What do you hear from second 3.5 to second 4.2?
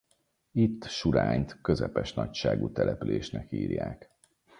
írják.